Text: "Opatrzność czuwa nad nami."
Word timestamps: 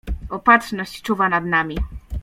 "Opatrzność 0.29 1.01
czuwa 1.01 1.29
nad 1.29 1.45
nami." 1.45 1.77